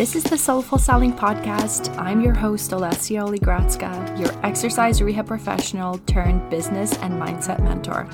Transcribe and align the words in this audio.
This 0.00 0.16
is 0.16 0.24
the 0.24 0.38
Soulful 0.38 0.78
Selling 0.78 1.12
Podcast. 1.12 1.94
I'm 1.98 2.22
your 2.22 2.32
host, 2.32 2.70
Olesya 2.70 3.28
Oligradska, 3.28 4.18
your 4.18 4.32
exercise 4.46 5.02
rehab 5.02 5.26
professional 5.26 5.98
turned 6.06 6.48
business 6.48 6.96
and 7.00 7.20
mindset 7.20 7.62
mentor. 7.62 8.08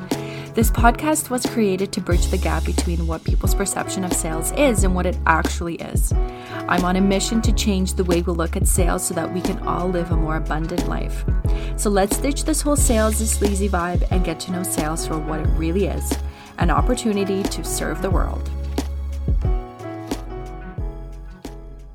This 0.54 0.68
podcast 0.68 1.30
was 1.30 1.46
created 1.46 1.92
to 1.92 2.00
bridge 2.00 2.26
the 2.26 2.38
gap 2.38 2.64
between 2.64 3.06
what 3.06 3.22
people's 3.22 3.54
perception 3.54 4.02
of 4.02 4.12
sales 4.12 4.50
is 4.56 4.82
and 4.82 4.96
what 4.96 5.06
it 5.06 5.16
actually 5.26 5.76
is. 5.76 6.12
I'm 6.66 6.84
on 6.84 6.96
a 6.96 7.00
mission 7.00 7.40
to 7.42 7.52
change 7.52 7.94
the 7.94 8.02
way 8.02 8.20
we 8.20 8.32
look 8.32 8.56
at 8.56 8.66
sales 8.66 9.06
so 9.06 9.14
that 9.14 9.32
we 9.32 9.40
can 9.40 9.60
all 9.60 9.88
live 9.88 10.10
a 10.10 10.16
more 10.16 10.38
abundant 10.38 10.88
life. 10.88 11.24
So 11.76 11.88
let's 11.88 12.18
ditch 12.18 12.42
this 12.42 12.62
whole 12.62 12.74
sales 12.74 13.20
is 13.20 13.30
sleazy 13.30 13.68
vibe 13.68 14.04
and 14.10 14.24
get 14.24 14.40
to 14.40 14.50
know 14.50 14.64
sales 14.64 15.06
for 15.06 15.20
what 15.20 15.38
it 15.38 15.48
really 15.50 15.86
is 15.86 16.18
an 16.58 16.70
opportunity 16.70 17.42
to 17.44 17.62
serve 17.62 18.02
the 18.02 18.10
world. 18.10 18.50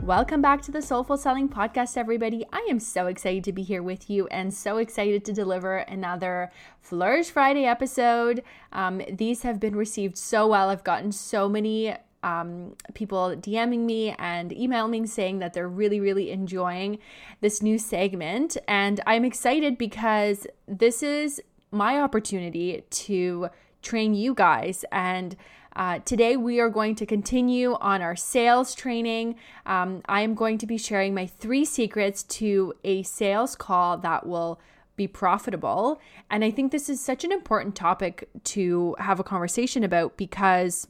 Welcome 0.03 0.41
back 0.41 0.63
to 0.63 0.71
the 0.71 0.81
Soulful 0.81 1.15
Selling 1.15 1.47
Podcast, 1.47 1.95
everybody. 1.95 2.43
I 2.51 2.65
am 2.71 2.79
so 2.79 3.05
excited 3.05 3.43
to 3.43 3.53
be 3.53 3.61
here 3.61 3.83
with 3.83 4.09
you 4.09 4.25
and 4.27 4.51
so 4.51 4.77
excited 4.77 5.23
to 5.25 5.31
deliver 5.31 5.77
another 5.77 6.51
Flourish 6.79 7.29
Friday 7.29 7.65
episode. 7.65 8.41
Um, 8.73 9.03
these 9.11 9.43
have 9.43 9.59
been 9.59 9.75
received 9.75 10.17
so 10.17 10.47
well. 10.47 10.69
I've 10.69 10.83
gotten 10.83 11.11
so 11.11 11.47
many 11.47 11.95
um, 12.23 12.75
people 12.95 13.35
DMing 13.37 13.81
me 13.81 14.15
and 14.17 14.51
emailing 14.51 15.03
me 15.03 15.05
saying 15.05 15.37
that 15.37 15.53
they're 15.53 15.69
really, 15.69 15.99
really 15.99 16.31
enjoying 16.31 16.97
this 17.41 17.61
new 17.61 17.77
segment. 17.77 18.57
And 18.67 19.01
I'm 19.05 19.23
excited 19.23 19.77
because 19.77 20.47
this 20.67 21.03
is 21.03 21.39
my 21.71 21.99
opportunity 22.01 22.83
to 22.89 23.49
train 23.83 24.15
you 24.15 24.33
guys 24.33 24.83
and 24.91 25.35
uh, 25.75 25.99
today, 25.99 26.35
we 26.35 26.59
are 26.59 26.69
going 26.69 26.95
to 26.95 27.05
continue 27.05 27.75
on 27.79 28.01
our 28.01 28.15
sales 28.15 28.75
training. 28.75 29.35
Um, 29.65 30.01
I 30.05 30.21
am 30.21 30.35
going 30.35 30.57
to 30.57 30.67
be 30.67 30.77
sharing 30.77 31.13
my 31.13 31.25
three 31.25 31.63
secrets 31.63 32.23
to 32.23 32.73
a 32.83 33.03
sales 33.03 33.55
call 33.55 33.97
that 33.99 34.25
will 34.25 34.59
be 34.97 35.07
profitable. 35.07 35.99
And 36.29 36.43
I 36.43 36.51
think 36.51 36.71
this 36.71 36.89
is 36.89 36.99
such 36.99 37.23
an 37.23 37.31
important 37.31 37.75
topic 37.75 38.27
to 38.45 38.95
have 38.99 39.19
a 39.19 39.23
conversation 39.23 39.83
about 39.83 40.17
because 40.17 40.87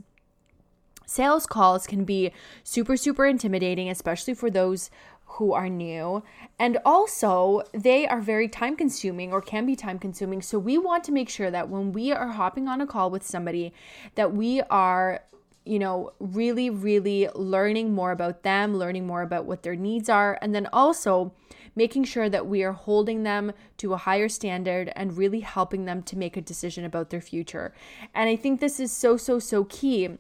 sales 1.06 1.46
calls 1.46 1.86
can 1.86 2.04
be 2.04 2.32
super, 2.64 2.98
super 2.98 3.26
intimidating, 3.26 3.90
especially 3.90 4.34
for 4.34 4.50
those 4.50 4.90
who 5.34 5.54
are 5.54 5.70
new. 5.70 6.24
And 6.60 6.78
also, 6.86 7.64
they 7.74 8.08
are 8.08 8.22
very 8.22 8.48
time 8.48 8.76
consuming 8.76 9.32
or 9.32 9.42
can 9.42 9.66
be 9.66 9.76
time 9.76 10.00
consuming. 10.00 10.42
So, 10.42 10.60
we 10.60 10.78
want 10.78 11.04
to 11.06 11.12
make 11.12 11.30
sure 11.30 11.52
that 11.52 11.70
when 11.70 11.92
we 11.92 12.12
are 12.12 12.28
hopping 12.28 12.68
on 12.68 12.82
a 12.82 12.88
call 12.88 13.10
with 13.10 13.24
somebody, 13.24 13.74
that 14.16 14.34
we 14.34 14.62
are 14.62 15.24
you 15.64 15.78
know, 15.78 16.12
really, 16.20 16.70
really 16.72 17.30
learning 17.36 17.94
more 17.94 18.12
about 18.12 18.42
them, 18.42 18.76
learning 18.76 19.06
more 19.06 19.22
about 19.22 19.46
what 19.46 19.62
their 19.62 19.76
needs 19.76 20.10
are, 20.10 20.40
and 20.42 20.56
then 20.56 20.68
also 20.74 21.34
making 21.76 22.04
sure 22.04 22.30
that 22.30 22.48
we 22.48 22.64
are 22.64 22.72
holding 22.72 23.24
them 23.24 23.52
to 23.78 23.94
a 23.94 23.98
higher 23.98 24.28
standard 24.28 24.92
and 24.96 25.18
really 25.18 25.42
helping 25.42 25.86
them 25.86 26.02
to 26.02 26.18
make 26.18 26.36
a 26.36 26.42
decision 26.42 26.84
about 26.84 27.12
their 27.12 27.22
future. 27.22 27.74
And 28.14 28.28
I 28.28 28.36
think 28.36 28.60
this 28.60 28.80
is 28.80 28.92
so, 28.92 29.18
so, 29.18 29.40
so 29.40 29.66
key 29.66 30.18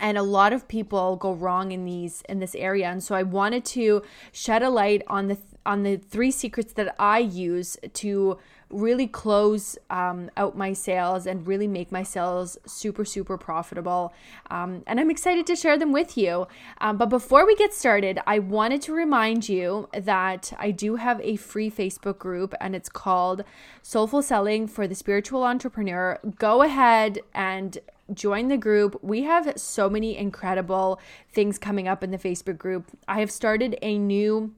and 0.00 0.18
a 0.18 0.22
lot 0.22 0.52
of 0.52 0.68
people 0.68 1.16
go 1.16 1.32
wrong 1.32 1.72
in 1.72 1.84
these 1.84 2.22
in 2.28 2.38
this 2.38 2.54
area. 2.54 2.88
And 2.88 3.02
so 3.02 3.14
i 3.14 3.22
wanted 3.22 3.64
to 3.66 4.02
shed 4.32 4.62
a 4.62 4.70
light 4.70 5.02
on 5.06 5.28
the 5.28 5.38
on 5.66 5.82
the 5.82 5.96
three 5.96 6.30
secrets 6.30 6.72
that 6.74 6.94
i 6.98 7.18
use 7.18 7.76
to 7.92 8.38
really 8.70 9.06
close 9.06 9.78
um, 9.90 10.30
out 10.36 10.56
my 10.56 10.72
sales 10.72 11.26
and 11.26 11.46
really 11.46 11.66
make 11.66 11.90
my 11.90 12.02
sales 12.02 12.58
super 12.66 13.04
super 13.04 13.38
profitable 13.38 14.12
um, 14.50 14.82
and 14.86 15.00
i'm 15.00 15.10
excited 15.10 15.46
to 15.46 15.56
share 15.56 15.78
them 15.78 15.92
with 15.92 16.16
you 16.16 16.46
um, 16.80 16.96
but 16.96 17.06
before 17.06 17.46
we 17.46 17.54
get 17.56 17.72
started 17.72 18.18
i 18.26 18.38
wanted 18.38 18.82
to 18.82 18.92
remind 18.92 19.48
you 19.48 19.88
that 19.92 20.52
i 20.58 20.70
do 20.70 20.96
have 20.96 21.20
a 21.22 21.36
free 21.36 21.70
facebook 21.70 22.18
group 22.18 22.54
and 22.60 22.74
it's 22.74 22.88
called 22.88 23.42
soulful 23.82 24.22
selling 24.22 24.66
for 24.66 24.86
the 24.86 24.94
spiritual 24.94 25.44
entrepreneur 25.44 26.18
go 26.38 26.62
ahead 26.62 27.18
and 27.34 27.78
join 28.14 28.48
the 28.48 28.56
group. 28.56 28.98
We 29.02 29.22
have 29.24 29.52
so 29.56 29.90
many 29.90 30.16
incredible 30.16 31.00
things 31.32 31.58
coming 31.58 31.86
up 31.88 32.02
in 32.02 32.10
the 32.10 32.18
Facebook 32.18 32.58
group. 32.58 32.86
I 33.06 33.20
have 33.20 33.30
started 33.30 33.76
a 33.82 33.98
new 33.98 34.54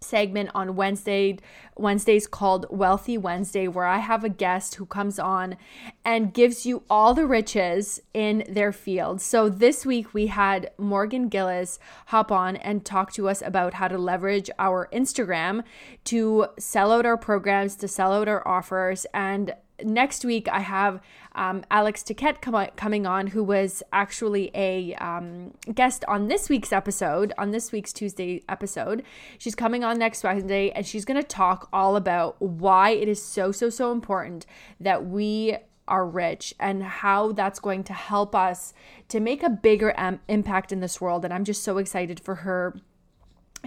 segment 0.00 0.50
on 0.54 0.76
Wednesday 0.76 1.38
Wednesdays 1.76 2.26
called 2.26 2.66
Wealthy 2.70 3.18
Wednesday 3.18 3.68
where 3.68 3.86
I 3.86 3.98
have 3.98 4.24
a 4.24 4.28
guest 4.28 4.76
who 4.76 4.86
comes 4.86 5.18
on 5.18 5.56
and 6.04 6.32
gives 6.32 6.64
you 6.64 6.84
all 6.88 7.12
the 7.14 7.26
riches 7.26 8.00
in 8.14 8.44
their 8.48 8.72
field. 8.72 9.20
So 9.20 9.48
this 9.48 9.84
week 9.84 10.14
we 10.14 10.28
had 10.28 10.70
Morgan 10.78 11.28
Gillis 11.28 11.78
hop 12.06 12.32
on 12.32 12.56
and 12.56 12.84
talk 12.84 13.12
to 13.14 13.28
us 13.28 13.42
about 13.42 13.74
how 13.74 13.88
to 13.88 13.98
leverage 13.98 14.50
our 14.58 14.88
Instagram 14.92 15.64
to 16.04 16.46
sell 16.58 16.92
out 16.92 17.06
our 17.06 17.18
programs, 17.18 17.76
to 17.76 17.88
sell 17.88 18.12
out 18.12 18.28
our 18.28 18.46
offers 18.46 19.06
and 19.12 19.54
next 19.82 20.24
week 20.24 20.48
I 20.48 20.60
have 20.60 21.00
um, 21.34 21.64
Alex 21.70 22.02
Tiquette 22.02 22.40
com- 22.40 22.68
coming 22.76 23.06
on, 23.06 23.28
who 23.28 23.44
was 23.44 23.82
actually 23.92 24.50
a 24.54 24.94
um, 24.94 25.52
guest 25.74 26.04
on 26.08 26.28
this 26.28 26.48
week's 26.48 26.72
episode, 26.72 27.32
on 27.36 27.50
this 27.50 27.72
week's 27.72 27.92
Tuesday 27.92 28.42
episode. 28.48 29.02
She's 29.38 29.54
coming 29.54 29.84
on 29.84 29.98
next 29.98 30.24
Wednesday, 30.24 30.70
and 30.70 30.86
she's 30.86 31.04
going 31.04 31.20
to 31.20 31.26
talk 31.26 31.68
all 31.72 31.96
about 31.96 32.40
why 32.40 32.90
it 32.90 33.08
is 33.08 33.22
so 33.22 33.52
so 33.52 33.70
so 33.70 33.92
important 33.92 34.46
that 34.80 35.06
we 35.06 35.56
are 35.88 36.06
rich 36.06 36.54
and 36.58 36.82
how 36.82 37.32
that's 37.32 37.60
going 37.60 37.84
to 37.84 37.92
help 37.92 38.34
us 38.34 38.74
to 39.08 39.20
make 39.20 39.42
a 39.42 39.50
bigger 39.50 39.94
am- 39.96 40.20
impact 40.28 40.72
in 40.72 40.80
this 40.80 41.00
world. 41.00 41.24
And 41.24 41.32
I'm 41.32 41.44
just 41.44 41.62
so 41.62 41.78
excited 41.78 42.18
for 42.18 42.36
her 42.36 42.76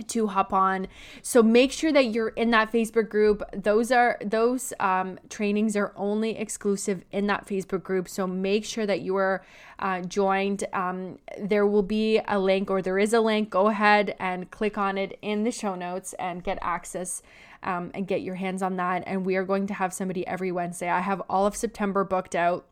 to 0.07 0.27
hop 0.27 0.53
on. 0.53 0.87
So 1.21 1.43
make 1.43 1.71
sure 1.71 1.91
that 1.91 2.07
you're 2.07 2.29
in 2.29 2.51
that 2.51 2.71
facebook 2.71 3.09
group. 3.09 3.43
Those 3.53 3.91
are 3.91 4.17
those 4.23 4.73
um, 4.79 5.19
trainings 5.29 5.75
are 5.75 5.93
only 5.95 6.37
exclusive 6.37 7.03
in 7.11 7.27
that 7.27 7.45
facebook 7.45 7.83
group. 7.83 8.07
So 8.07 8.27
make 8.27 8.65
sure 8.65 8.85
that 8.85 9.01
you 9.01 9.15
are 9.15 9.43
uh, 9.79 10.01
joined. 10.01 10.65
Um, 10.73 11.19
there 11.39 11.65
will 11.65 11.83
be 11.83 12.19
a 12.27 12.39
link 12.39 12.69
or 12.69 12.81
there 12.81 12.99
is 12.99 13.13
a 13.13 13.21
link. 13.21 13.49
Go 13.49 13.67
ahead 13.67 14.15
and 14.19 14.49
click 14.51 14.77
on 14.77 14.97
it 14.97 15.17
in 15.21 15.43
the 15.43 15.51
show 15.51 15.75
notes 15.75 16.13
and 16.13 16.43
get 16.43 16.57
access 16.61 17.21
um, 17.63 17.91
and 17.93 18.07
get 18.07 18.21
your 18.21 18.35
hands 18.35 18.61
on 18.61 18.77
that. 18.77 19.03
And 19.05 19.25
we 19.25 19.35
are 19.35 19.43
going 19.43 19.67
to 19.67 19.73
have 19.73 19.93
somebody 19.93 20.25
every 20.25 20.51
wednesday. 20.51 20.89
I 20.89 21.01
have 21.01 21.21
all 21.29 21.45
of 21.45 21.55
september 21.55 22.03
booked 22.03 22.35
out 22.35 22.65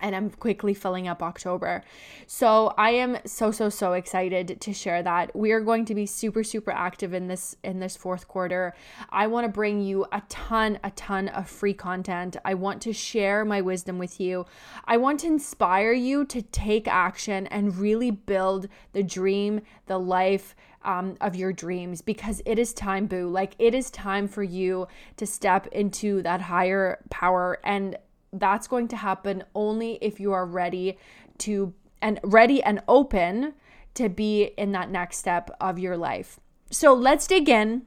and 0.00 0.14
I'm 0.14 0.30
quickly 0.30 0.74
filling 0.74 1.08
up 1.08 1.22
October. 1.22 1.82
So 2.26 2.74
I 2.76 2.90
am 2.90 3.18
so 3.24 3.50
so 3.50 3.68
so 3.68 3.92
excited 3.92 4.60
to 4.60 4.72
share 4.72 5.02
that. 5.02 5.34
We 5.36 5.52
are 5.52 5.60
going 5.60 5.84
to 5.86 5.94
be 5.94 6.06
super 6.06 6.42
super 6.42 6.70
active 6.70 7.14
in 7.14 7.28
this 7.28 7.56
in 7.62 7.78
this 7.78 7.96
fourth 7.96 8.28
quarter. 8.28 8.74
I 9.10 9.26
want 9.26 9.44
to 9.44 9.52
bring 9.52 9.80
you 9.80 10.06
a 10.12 10.22
ton 10.28 10.78
a 10.82 10.90
ton 10.92 11.28
of 11.28 11.48
free 11.48 11.74
content. 11.74 12.36
I 12.44 12.54
want 12.54 12.82
to 12.82 12.92
share 12.92 13.44
my 13.44 13.60
wisdom 13.60 13.98
with 13.98 14.20
you. 14.20 14.46
I 14.84 14.96
want 14.96 15.20
to 15.20 15.26
inspire 15.26 15.92
you 15.92 16.24
to 16.26 16.42
take 16.42 16.88
action 16.88 17.46
and 17.48 17.76
really 17.76 18.10
build 18.10 18.68
the 18.92 19.02
dream, 19.02 19.60
the 19.86 19.98
life 19.98 20.54
um, 20.84 21.16
of 21.20 21.34
your 21.34 21.52
dreams 21.52 22.02
because 22.02 22.42
it 22.44 22.58
is 22.58 22.72
time, 22.72 23.06
boo. 23.06 23.28
Like 23.28 23.54
it 23.58 23.74
is 23.74 23.90
time 23.90 24.28
for 24.28 24.42
you 24.42 24.86
to 25.16 25.26
step 25.26 25.66
into 25.68 26.22
that 26.22 26.42
higher 26.42 26.98
power 27.10 27.58
and 27.64 27.96
that's 28.34 28.66
going 28.66 28.88
to 28.88 28.96
happen 28.96 29.44
only 29.54 29.98
if 30.00 30.20
you 30.20 30.32
are 30.32 30.46
ready 30.46 30.98
to 31.38 31.72
and 32.02 32.20
ready 32.22 32.62
and 32.62 32.82
open 32.86 33.54
to 33.94 34.08
be 34.08 34.50
in 34.58 34.72
that 34.72 34.90
next 34.90 35.18
step 35.18 35.50
of 35.60 35.78
your 35.78 35.96
life. 35.96 36.38
So 36.70 36.92
let's 36.92 37.26
dig 37.26 37.48
in. 37.48 37.82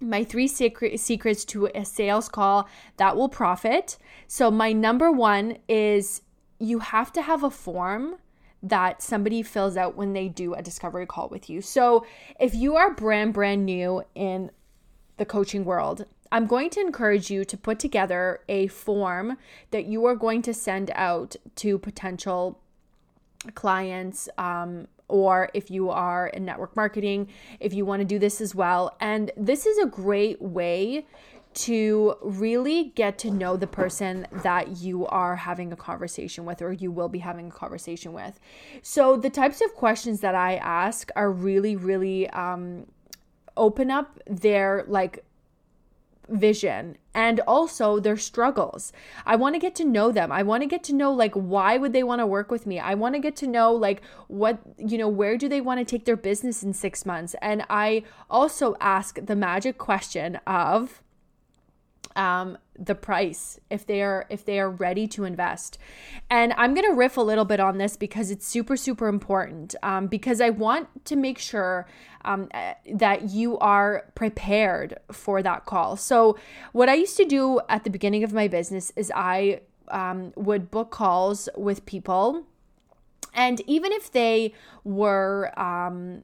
My 0.00 0.24
three 0.24 0.48
secret, 0.48 0.98
secrets 0.98 1.44
to 1.46 1.66
a 1.74 1.84
sales 1.84 2.28
call 2.28 2.68
that 2.96 3.16
will 3.16 3.28
profit. 3.28 3.98
So, 4.26 4.50
my 4.50 4.72
number 4.72 5.12
one 5.12 5.58
is 5.68 6.22
you 6.58 6.78
have 6.78 7.12
to 7.12 7.22
have 7.22 7.44
a 7.44 7.50
form 7.50 8.16
that 8.62 9.02
somebody 9.02 9.42
fills 9.42 9.76
out 9.76 9.96
when 9.96 10.14
they 10.14 10.28
do 10.28 10.54
a 10.54 10.62
discovery 10.62 11.06
call 11.06 11.28
with 11.28 11.50
you. 11.50 11.60
So, 11.60 12.06
if 12.38 12.54
you 12.54 12.76
are 12.76 12.94
brand, 12.94 13.34
brand 13.34 13.66
new 13.66 14.02
in 14.14 14.50
the 15.18 15.26
coaching 15.26 15.66
world, 15.66 16.06
I'm 16.32 16.46
going 16.46 16.70
to 16.70 16.80
encourage 16.80 17.30
you 17.30 17.44
to 17.44 17.56
put 17.56 17.78
together 17.78 18.40
a 18.48 18.68
form 18.68 19.36
that 19.70 19.86
you 19.86 20.04
are 20.04 20.14
going 20.14 20.42
to 20.42 20.54
send 20.54 20.90
out 20.94 21.36
to 21.56 21.78
potential 21.78 22.60
clients 23.54 24.28
um, 24.38 24.86
or 25.08 25.50
if 25.54 25.70
you 25.70 25.90
are 25.90 26.28
in 26.28 26.44
network 26.44 26.76
marketing, 26.76 27.28
if 27.58 27.74
you 27.74 27.84
want 27.84 28.00
to 28.00 28.04
do 28.04 28.18
this 28.18 28.40
as 28.40 28.54
well. 28.54 28.96
And 29.00 29.32
this 29.36 29.66
is 29.66 29.76
a 29.78 29.86
great 29.86 30.40
way 30.40 31.06
to 31.52 32.14
really 32.22 32.92
get 32.94 33.18
to 33.18 33.30
know 33.30 33.56
the 33.56 33.66
person 33.66 34.26
that 34.30 34.76
you 34.76 35.04
are 35.08 35.34
having 35.34 35.72
a 35.72 35.76
conversation 35.76 36.44
with 36.44 36.62
or 36.62 36.72
you 36.72 36.92
will 36.92 37.08
be 37.08 37.18
having 37.18 37.48
a 37.48 37.50
conversation 37.50 38.12
with. 38.12 38.38
So, 38.82 39.16
the 39.16 39.30
types 39.30 39.60
of 39.60 39.74
questions 39.74 40.20
that 40.20 40.36
I 40.36 40.56
ask 40.56 41.10
are 41.16 41.32
really, 41.32 41.74
really 41.74 42.30
um, 42.30 42.86
open 43.56 43.90
up 43.90 44.20
their 44.26 44.84
like 44.86 45.24
vision 46.30 46.96
and 47.12 47.40
also 47.40 47.98
their 47.98 48.16
struggles. 48.16 48.92
I 49.26 49.36
want 49.36 49.54
to 49.54 49.58
get 49.58 49.74
to 49.76 49.84
know 49.84 50.12
them. 50.12 50.30
I 50.30 50.42
want 50.42 50.62
to 50.62 50.68
get 50.68 50.84
to 50.84 50.94
know 50.94 51.12
like 51.12 51.34
why 51.34 51.76
would 51.76 51.92
they 51.92 52.02
want 52.02 52.20
to 52.20 52.26
work 52.26 52.50
with 52.50 52.66
me? 52.66 52.78
I 52.78 52.94
want 52.94 53.14
to 53.14 53.20
get 53.20 53.36
to 53.36 53.46
know 53.46 53.72
like 53.72 54.02
what, 54.28 54.60
you 54.78 54.96
know, 54.96 55.08
where 55.08 55.36
do 55.36 55.48
they 55.48 55.60
want 55.60 55.80
to 55.80 55.84
take 55.84 56.04
their 56.04 56.16
business 56.16 56.62
in 56.62 56.72
6 56.72 57.06
months? 57.06 57.34
And 57.42 57.64
I 57.68 58.04
also 58.30 58.76
ask 58.80 59.18
the 59.24 59.36
magic 59.36 59.76
question 59.78 60.36
of 60.46 61.02
um, 62.16 62.58
the 62.78 62.94
price 62.94 63.60
if 63.70 63.86
they 63.86 64.02
are 64.02 64.26
if 64.30 64.44
they 64.44 64.58
are 64.58 64.70
ready 64.70 65.06
to 65.08 65.24
invest. 65.24 65.78
And 66.28 66.52
i'm 66.54 66.74
going 66.74 66.86
to 66.86 66.94
riff 66.94 67.16
a 67.16 67.22
little 67.22 67.44
bit 67.44 67.60
on 67.60 67.78
this 67.78 67.96
because 67.96 68.30
it's 68.30 68.46
super 68.46 68.76
super 68.76 69.08
important 69.08 69.74
um, 69.82 70.06
because 70.06 70.40
i 70.40 70.50
want 70.50 71.04
to 71.06 71.16
make 71.16 71.38
sure 71.38 71.86
um, 72.24 72.48
eh, 72.52 72.74
that 72.94 73.30
you 73.30 73.58
are 73.58 74.04
prepared 74.14 74.98
for 75.10 75.42
that 75.42 75.66
call. 75.66 75.96
So 75.96 76.38
what 76.72 76.88
i 76.88 76.94
used 76.94 77.16
to 77.16 77.24
do 77.24 77.60
at 77.68 77.84
the 77.84 77.90
beginning 77.90 78.24
of 78.24 78.32
my 78.32 78.48
business 78.48 78.92
is 78.96 79.12
i 79.14 79.60
um, 79.88 80.32
would 80.36 80.70
book 80.70 80.90
calls 80.90 81.48
with 81.56 81.84
people 81.84 82.46
and 83.34 83.60
even 83.66 83.92
if 83.92 84.10
they 84.10 84.52
were 84.84 85.52
um, 85.58 86.22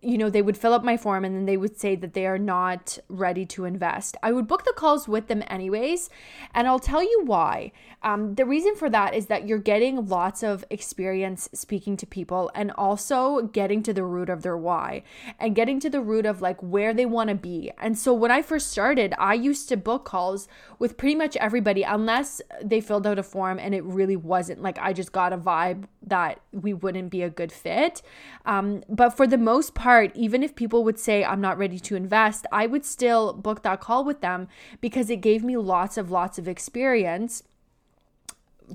you 0.00 0.16
know, 0.16 0.30
they 0.30 0.42
would 0.42 0.56
fill 0.56 0.72
up 0.72 0.84
my 0.84 0.96
form 0.96 1.24
and 1.24 1.34
then 1.34 1.46
they 1.46 1.56
would 1.56 1.78
say 1.78 1.96
that 1.96 2.14
they 2.14 2.26
are 2.26 2.38
not 2.38 2.98
ready 3.08 3.44
to 3.46 3.64
invest. 3.64 4.16
I 4.22 4.32
would 4.32 4.46
book 4.46 4.64
the 4.64 4.72
calls 4.72 5.08
with 5.08 5.26
them 5.26 5.42
anyways, 5.48 6.08
and 6.54 6.68
I'll 6.68 6.78
tell 6.78 7.02
you 7.02 7.22
why. 7.24 7.72
Um, 8.02 8.36
the 8.36 8.44
reason 8.44 8.76
for 8.76 8.88
that 8.90 9.14
is 9.14 9.26
that 9.26 9.48
you're 9.48 9.58
getting 9.58 10.06
lots 10.06 10.44
of 10.44 10.64
experience 10.70 11.48
speaking 11.52 11.96
to 11.96 12.06
people 12.06 12.50
and 12.54 12.70
also 12.72 13.42
getting 13.42 13.82
to 13.82 13.92
the 13.92 14.04
root 14.04 14.28
of 14.28 14.42
their 14.42 14.56
why 14.56 15.02
and 15.40 15.56
getting 15.56 15.80
to 15.80 15.90
the 15.90 16.00
root 16.00 16.24
of 16.24 16.40
like 16.40 16.62
where 16.62 16.94
they 16.94 17.06
want 17.06 17.28
to 17.30 17.34
be. 17.34 17.72
And 17.78 17.98
so 17.98 18.14
when 18.14 18.30
I 18.30 18.40
first 18.40 18.70
started, 18.70 19.14
I 19.18 19.34
used 19.34 19.68
to 19.70 19.76
book 19.76 20.04
calls 20.04 20.46
with 20.78 20.96
pretty 20.96 21.16
much 21.16 21.36
everybody 21.36 21.82
unless 21.82 22.40
they 22.62 22.80
filled 22.80 23.06
out 23.06 23.18
a 23.18 23.22
form 23.24 23.58
and 23.58 23.74
it 23.74 23.82
really 23.82 24.16
wasn't 24.16 24.62
like 24.62 24.78
I 24.78 24.92
just 24.92 25.10
got 25.10 25.32
a 25.32 25.38
vibe 25.38 25.84
that 26.06 26.40
we 26.52 26.72
wouldn't 26.72 27.10
be 27.10 27.22
a 27.22 27.30
good 27.30 27.50
fit. 27.50 28.00
Um, 28.46 28.84
but 28.88 29.10
for 29.10 29.26
the 29.26 29.38
most 29.38 29.67
part, 29.70 30.14
even 30.14 30.42
if 30.42 30.54
people 30.54 30.84
would 30.84 30.98
say, 30.98 31.24
I'm 31.24 31.40
not 31.40 31.58
ready 31.58 31.78
to 31.80 31.96
invest, 31.96 32.46
I 32.52 32.66
would 32.66 32.84
still 32.84 33.32
book 33.32 33.62
that 33.62 33.80
call 33.80 34.04
with 34.04 34.20
them 34.20 34.48
because 34.80 35.10
it 35.10 35.20
gave 35.20 35.42
me 35.44 35.56
lots 35.56 35.96
of, 35.96 36.10
lots 36.10 36.38
of 36.38 36.48
experience 36.48 37.42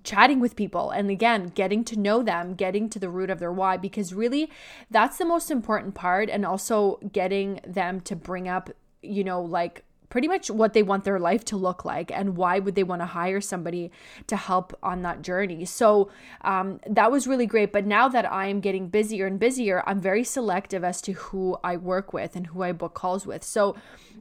chatting 0.03 0.39
with 0.39 0.55
people 0.55 0.89
and 0.89 1.11
again 1.11 1.51
getting 1.53 1.83
to 1.83 1.95
know 1.99 2.23
them 2.23 2.55
getting 2.55 2.89
to 2.89 2.97
the 2.97 3.09
root 3.09 3.29
of 3.29 3.37
their 3.37 3.51
why 3.51 3.77
because 3.77 4.11
really 4.11 4.49
that's 4.89 5.19
the 5.19 5.25
most 5.25 5.51
important 5.51 5.93
part 5.93 6.31
and 6.31 6.43
also 6.43 6.97
getting 7.11 7.59
them 7.63 8.01
to 8.01 8.15
bring 8.15 8.47
up 8.47 8.71
you 9.03 9.23
know 9.23 9.39
like 9.39 9.83
pretty 10.13 10.27
much 10.27 10.51
what 10.51 10.73
they 10.73 10.83
want 10.83 11.05
their 11.05 11.17
life 11.17 11.43
to 11.43 11.57
look 11.57 11.83
like 11.83 12.11
and 12.11 12.37
why 12.37 12.59
would 12.59 12.75
they 12.75 12.83
want 12.83 13.01
to 13.01 13.05
hire 13.07 13.41
somebody 13.41 13.89
to 14.27 14.35
help 14.35 14.77
on 14.83 15.01
that 15.01 15.23
journey. 15.23 15.65
So 15.65 16.11
um, 16.41 16.79
that 16.85 17.11
was 17.11 17.25
really 17.25 17.47
great. 17.47 17.73
But 17.73 17.87
now 17.87 18.07
that 18.09 18.31
i 18.31 18.45
am 18.45 18.59
getting 18.59 18.89
busier 18.89 19.25
and 19.25 19.39
busier 19.39 19.81
i'm 19.87 19.99
very 19.99 20.23
selective 20.23 20.83
as 20.83 21.01
to 21.01 21.13
who 21.13 21.57
i 21.63 21.75
work 21.75 22.13
with 22.13 22.35
and 22.35 22.45
who 22.45 22.61
i 22.61 22.71
book 22.71 22.93
calls 22.93 23.25
with. 23.25 23.43
So 23.43 23.75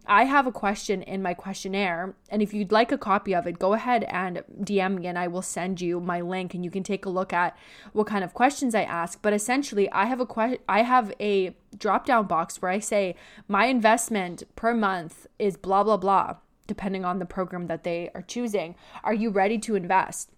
I 0.07 0.25
have 0.25 0.47
a 0.47 0.53
question 0.53 1.03
in 1.03 1.23
my 1.23 1.35
questionnaire, 1.35 2.15
and 2.29 2.43
if 2.43 2.53
you'd 2.53 2.73
like 2.73 2.91
a 2.91 2.99
copy 2.99 3.35
of 3.35 3.47
it, 3.47 3.59
go 3.59 3.75
ahead 3.75 4.03
and 4.05 4.43
DM 4.61 4.97
me 4.99 5.07
and 5.07 5.19
I 5.19 5.29
will 5.29 5.43
send 5.43 5.81
you 5.81 6.01
my 6.01 6.23
link 6.23 6.55
and 6.55 6.65
you 6.65 6.71
can 6.71 6.83
take 6.83 7.05
a 7.05 7.11
look 7.11 7.33
at 7.33 7.57
what 7.93 8.07
kind 8.07 8.25
of 8.25 8.35
questions 8.35 8.75
I 8.75 8.83
ask. 8.83 9.21
But 9.23 9.33
essentially, 9.33 9.91
I 9.93 10.07
have 10.07 10.21
a 10.21 10.27
question, 10.27 10.59
I 10.69 10.83
have 10.83 11.13
a 11.21 11.55
drop 11.79 12.07
down 12.07 12.27
box 12.27 12.61
where 12.61 12.71
I 12.71 12.79
say 12.79 13.15
my 13.49 13.67
investment 13.67 14.43
per 14.57 14.75
month 14.75 15.27
is 15.39 15.57
blah 15.57 15.83
blah 15.85 15.97
blah 15.97 16.37
depending 16.67 17.05
on 17.05 17.19
the 17.19 17.27
program 17.27 17.67
that 17.67 17.85
they 17.85 18.11
are 18.15 18.23
choosing. 18.23 18.75
Are 19.05 19.15
you 19.15 19.31
ready 19.31 19.59
to 19.59 19.75
invest? 19.75 20.31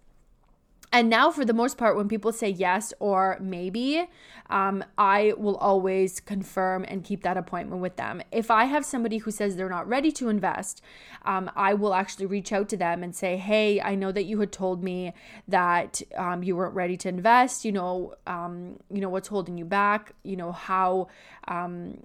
And 0.95 1.09
now, 1.09 1.29
for 1.29 1.43
the 1.43 1.53
most 1.53 1.77
part, 1.77 1.97
when 1.97 2.07
people 2.07 2.31
say 2.31 2.47
yes 2.47 2.93
or 3.01 3.37
maybe, 3.41 4.07
um, 4.49 4.81
I 4.97 5.33
will 5.37 5.57
always 5.57 6.21
confirm 6.21 6.85
and 6.87 7.03
keep 7.03 7.21
that 7.23 7.35
appointment 7.35 7.81
with 7.81 7.97
them. 7.97 8.21
If 8.31 8.49
I 8.49 8.63
have 8.63 8.85
somebody 8.85 9.17
who 9.17 9.29
says 9.29 9.57
they're 9.57 9.67
not 9.67 9.89
ready 9.89 10.09
to 10.13 10.29
invest, 10.29 10.81
um, 11.25 11.51
I 11.53 11.73
will 11.73 11.93
actually 11.93 12.27
reach 12.27 12.53
out 12.53 12.69
to 12.69 12.77
them 12.77 13.03
and 13.03 13.13
say, 13.13 13.35
Hey, 13.35 13.81
I 13.81 13.95
know 13.95 14.13
that 14.13 14.23
you 14.23 14.39
had 14.39 14.53
told 14.53 14.85
me 14.85 15.11
that 15.49 16.01
um, 16.15 16.43
you 16.43 16.55
weren't 16.55 16.75
ready 16.75 16.95
to 16.95 17.09
invest. 17.09 17.65
You 17.65 17.73
know, 17.73 18.13
um, 18.25 18.79
you 18.89 19.01
know 19.01 19.09
what's 19.09 19.27
holding 19.27 19.57
you 19.57 19.65
back. 19.65 20.13
You 20.23 20.37
know 20.37 20.53
how 20.53 21.09
um, 21.49 21.97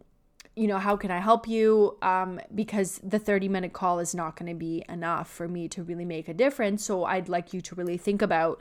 you 0.61 0.69
know, 0.69 0.79
how 0.79 0.95
can 0.95 1.11
I 1.11 1.21
help 1.21 1.49
you? 1.49 1.97
Um, 2.03 2.39
because 2.55 3.01
the 3.03 3.19
30 3.19 3.49
minute 3.49 3.73
call 3.73 3.99
is 3.99 4.15
not 4.15 4.37
going 4.37 4.53
to 4.53 4.59
be 4.59 4.85
enough 4.91 5.31
for 5.31 5.49
me 5.49 5.69
to 5.69 5.83
really 5.83 6.05
make 6.05 6.29
a 6.29 6.35
difference. 6.35 6.85
So 6.85 7.05
I'd 7.05 7.31
like 7.31 7.55
you 7.55 7.63
to 7.63 7.75
really 7.75 7.97
think 7.97 8.21
about 8.21 8.61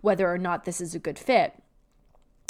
whether 0.00 0.32
or 0.32 0.38
not 0.38 0.64
this 0.64 0.80
is 0.80 0.94
a 0.94 1.00
good 1.00 1.18
fit. 1.18 1.60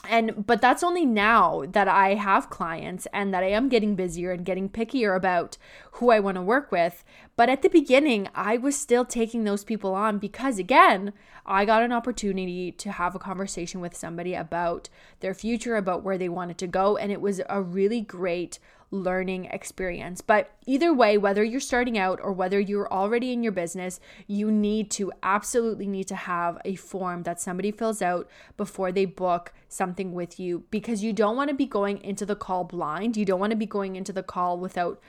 And 0.08 0.46
but 0.46 0.60
that's 0.60 0.82
only 0.82 1.06
now 1.06 1.64
that 1.68 1.88
I 1.88 2.14
have 2.14 2.50
clients 2.50 3.06
and 3.12 3.32
that 3.32 3.42
I 3.42 3.50
am 3.50 3.70
getting 3.70 3.96
busier 3.96 4.32
and 4.32 4.44
getting 4.44 4.68
pickier 4.68 5.16
about 5.16 5.56
who 5.92 6.10
I 6.10 6.20
want 6.20 6.36
to 6.36 6.42
work 6.42 6.70
with. 6.70 7.02
But 7.36 7.48
at 7.48 7.62
the 7.62 7.68
beginning, 7.68 8.28
I 8.34 8.58
was 8.58 8.76
still 8.76 9.06
taking 9.06 9.44
those 9.44 9.64
people 9.64 9.94
on 9.94 10.18
because 10.18 10.58
again, 10.58 11.14
I 11.46 11.64
got 11.64 11.82
an 11.82 11.92
opportunity 11.92 12.70
to 12.72 12.92
have 12.92 13.14
a 13.14 13.18
conversation 13.18 13.80
with 13.80 13.96
somebody 13.96 14.34
about 14.34 14.88
their 15.20 15.34
future, 15.34 15.76
about 15.76 16.02
where 16.02 16.18
they 16.18 16.28
wanted 16.28 16.58
to 16.58 16.66
go, 16.66 16.96
and 16.96 17.10
it 17.10 17.20
was 17.20 17.40
a 17.48 17.62
really 17.62 18.00
great 18.00 18.58
learning 18.90 19.44
experience. 19.46 20.20
But 20.20 20.50
either 20.66 20.92
way, 20.92 21.16
whether 21.16 21.44
you're 21.44 21.60
starting 21.60 21.96
out 21.96 22.20
or 22.22 22.32
whether 22.32 22.58
you're 22.58 22.92
already 22.92 23.32
in 23.32 23.42
your 23.42 23.52
business, 23.52 24.00
you 24.26 24.50
need 24.50 24.90
to 24.92 25.12
absolutely 25.22 25.86
need 25.86 26.08
to 26.08 26.16
have 26.16 26.58
a 26.64 26.74
form 26.74 27.22
that 27.22 27.40
somebody 27.40 27.70
fills 27.70 28.02
out 28.02 28.28
before 28.56 28.90
they 28.90 29.04
book 29.04 29.52
something 29.68 30.12
with 30.12 30.40
you 30.40 30.64
because 30.70 31.04
you 31.04 31.12
don't 31.12 31.36
want 31.36 31.48
to 31.50 31.54
be 31.54 31.66
going 31.66 31.98
into 32.02 32.26
the 32.26 32.36
call 32.36 32.64
blind. 32.64 33.16
You 33.16 33.24
don't 33.24 33.40
want 33.40 33.52
to 33.52 33.56
be 33.56 33.66
going 33.66 33.96
into 33.96 34.12
the 34.12 34.22
call 34.22 34.58
without 34.58 35.00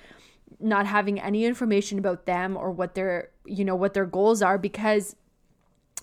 not 0.60 0.86
having 0.86 1.20
any 1.20 1.46
information 1.46 1.98
about 1.98 2.26
them 2.26 2.56
or 2.56 2.72
what 2.72 2.94
their, 2.94 3.30
you 3.46 3.66
know, 3.66 3.76
what 3.76 3.94
their 3.94 4.06
goals 4.06 4.42
are 4.42 4.58
because 4.58 5.16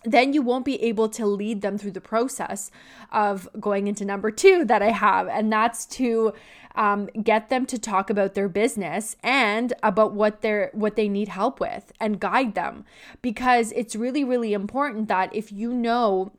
then 0.05 0.33
you 0.33 0.43
won't 0.43 0.65
be 0.65 0.83
able 0.83 1.09
to 1.11 1.27
lead 1.27 1.61
them 1.61 1.79
through 1.79 1.93
the 1.93 2.01
process 2.01 2.71
of 3.11 3.49
going 3.59 3.87
into 3.89 4.05
number 4.05 4.31
two 4.31 4.65
that 4.65 4.83
I 4.83 4.91
have, 4.91 5.29
and 5.29 5.53
that's 5.53 5.87
to 5.87 6.33
um, 6.77 7.07
get 7.23 7.49
them 7.49 7.67
to 7.67 7.79
talk 7.79 8.09
about 8.09 8.35
their 8.35 8.49
business 8.49 9.17
and 9.23 9.73
about 9.83 10.13
what 10.13 10.43
they're 10.43 10.71
what 10.73 10.97
they 10.97 11.09
need 11.09 11.29
help 11.29 11.61
with, 11.61 11.93
and 11.99 12.21
guide 12.21 12.55
them. 12.55 12.85
Because 13.23 13.73
it's 13.73 13.97
really 13.97 14.25
really 14.25 14.53
important 14.53 15.09
that 15.09 15.35
if 15.35 15.51
you 15.51 15.73
know 15.73 16.33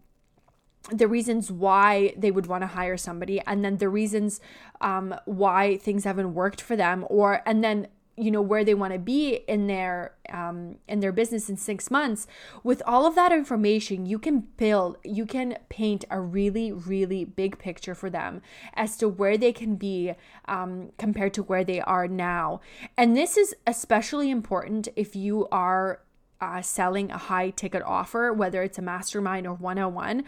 the 0.91 1.07
reasons 1.07 1.51
why 1.51 2.13
they 2.17 2.31
would 2.31 2.47
want 2.47 2.63
to 2.63 2.67
hire 2.67 2.97
somebody 2.97 3.41
and 3.45 3.63
then 3.63 3.77
the 3.77 3.89
reasons 3.89 4.39
um, 4.81 5.13
why 5.25 5.77
things 5.77 6.03
haven't 6.03 6.33
worked 6.33 6.61
for 6.61 6.75
them 6.75 7.05
or 7.09 7.41
and 7.45 7.63
then 7.63 7.87
you 8.19 8.31
know 8.31 8.41
where 8.41 8.63
they 8.63 8.73
want 8.73 8.93
to 8.93 8.99
be 8.99 9.35
in 9.47 9.67
their 9.67 10.13
um, 10.29 10.75
in 10.87 10.99
their 10.99 11.11
business 11.11 11.49
in 11.49 11.57
six 11.57 11.89
months 11.89 12.27
with 12.63 12.81
all 12.85 13.05
of 13.05 13.15
that 13.15 13.31
information 13.31 14.05
you 14.05 14.19
can 14.19 14.39
build 14.57 14.97
you 15.03 15.25
can 15.25 15.57
paint 15.69 16.05
a 16.11 16.19
really 16.19 16.71
really 16.71 17.23
big 17.23 17.57
picture 17.57 17.95
for 17.95 18.09
them 18.09 18.41
as 18.73 18.97
to 18.97 19.07
where 19.07 19.37
they 19.37 19.53
can 19.53 19.75
be 19.75 20.13
um, 20.45 20.91
compared 20.97 21.33
to 21.35 21.43
where 21.43 21.63
they 21.63 21.81
are 21.81 22.07
now. 22.07 22.61
And 22.97 23.15
this 23.15 23.37
is 23.37 23.55
especially 23.65 24.29
important 24.29 24.87
if 24.95 25.15
you 25.15 25.47
are 25.51 26.01
uh, 26.41 26.61
selling 26.61 27.11
a 27.11 27.17
high 27.17 27.49
ticket 27.49 27.83
offer 27.83 28.31
whether 28.31 28.63
it's 28.63 28.77
a 28.77 28.81
mastermind 28.81 29.45
or 29.45 29.53
one-on-one. 29.53 30.23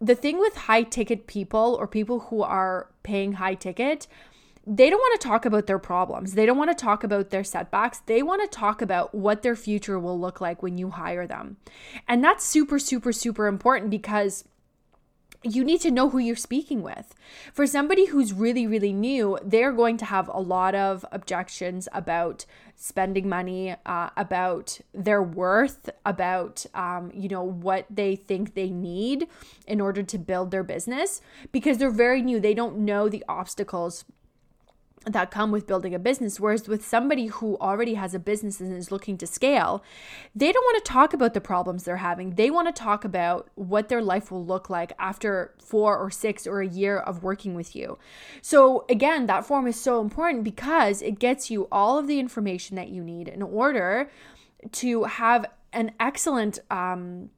The 0.00 0.14
thing 0.14 0.38
with 0.38 0.56
high 0.56 0.84
ticket 0.84 1.26
people 1.26 1.76
or 1.78 1.86
people 1.86 2.20
who 2.20 2.42
are 2.42 2.90
paying 3.02 3.34
high 3.34 3.54
ticket 3.54 4.06
they 4.72 4.88
don't 4.88 5.00
want 5.00 5.20
to 5.20 5.26
talk 5.26 5.44
about 5.44 5.66
their 5.66 5.80
problems. 5.80 6.34
They 6.34 6.46
don't 6.46 6.56
want 6.56 6.70
to 6.70 6.80
talk 6.80 7.02
about 7.02 7.30
their 7.30 7.42
setbacks. 7.42 8.02
They 8.06 8.22
want 8.22 8.40
to 8.42 8.56
talk 8.56 8.80
about 8.80 9.12
what 9.12 9.42
their 9.42 9.56
future 9.56 9.98
will 9.98 10.18
look 10.18 10.40
like 10.40 10.62
when 10.62 10.78
you 10.78 10.90
hire 10.90 11.26
them. 11.26 11.56
And 12.06 12.22
that's 12.22 12.44
super, 12.44 12.78
super, 12.78 13.12
super 13.12 13.48
important 13.48 13.90
because 13.90 14.44
you 15.42 15.64
need 15.64 15.80
to 15.80 15.90
know 15.90 16.10
who 16.10 16.18
you're 16.18 16.36
speaking 16.36 16.82
with. 16.82 17.16
For 17.52 17.66
somebody 17.66 18.06
who's 18.06 18.32
really, 18.32 18.64
really 18.64 18.92
new, 18.92 19.40
they're 19.42 19.72
going 19.72 19.96
to 19.96 20.04
have 20.04 20.28
a 20.28 20.38
lot 20.38 20.76
of 20.76 21.04
objections 21.10 21.88
about 21.92 22.46
spending 22.76 23.28
money, 23.28 23.74
uh, 23.84 24.10
about 24.16 24.78
their 24.94 25.22
worth, 25.22 25.90
about 26.06 26.64
um, 26.74 27.10
you 27.12 27.28
know 27.28 27.42
what 27.42 27.86
they 27.90 28.14
think 28.14 28.54
they 28.54 28.70
need 28.70 29.26
in 29.66 29.80
order 29.80 30.04
to 30.04 30.16
build 30.16 30.52
their 30.52 30.62
business 30.62 31.22
because 31.50 31.78
they're 31.78 31.90
very 31.90 32.22
new. 32.22 32.38
They 32.38 32.54
don't 32.54 32.78
know 32.78 33.08
the 33.08 33.24
obstacles 33.28 34.04
that 35.06 35.30
come 35.30 35.50
with 35.50 35.66
building 35.66 35.94
a 35.94 35.98
business. 35.98 36.38
Whereas 36.38 36.68
with 36.68 36.86
somebody 36.86 37.26
who 37.26 37.56
already 37.58 37.94
has 37.94 38.14
a 38.14 38.18
business 38.18 38.60
and 38.60 38.76
is 38.76 38.92
looking 38.92 39.16
to 39.18 39.26
scale, 39.26 39.82
they 40.34 40.52
don't 40.52 40.64
want 40.64 40.84
to 40.84 40.92
talk 40.92 41.14
about 41.14 41.32
the 41.32 41.40
problems 41.40 41.84
they're 41.84 41.96
having. 41.96 42.34
They 42.34 42.50
want 42.50 42.68
to 42.68 42.82
talk 42.82 43.04
about 43.04 43.48
what 43.54 43.88
their 43.88 44.02
life 44.02 44.30
will 44.30 44.44
look 44.44 44.68
like 44.68 44.92
after 44.98 45.54
four 45.58 45.96
or 45.96 46.10
six 46.10 46.46
or 46.46 46.60
a 46.60 46.68
year 46.68 46.98
of 46.98 47.22
working 47.22 47.54
with 47.54 47.74
you. 47.74 47.98
So, 48.42 48.84
again, 48.90 49.26
that 49.26 49.46
form 49.46 49.66
is 49.66 49.80
so 49.80 50.02
important 50.02 50.44
because 50.44 51.00
it 51.00 51.18
gets 51.18 51.50
you 51.50 51.66
all 51.72 51.98
of 51.98 52.06
the 52.06 52.20
information 52.20 52.76
that 52.76 52.90
you 52.90 53.02
need 53.02 53.28
in 53.28 53.42
order 53.42 54.10
to 54.72 55.04
have 55.04 55.46
an 55.72 55.92
excellent, 55.98 56.58
um, 56.70 57.30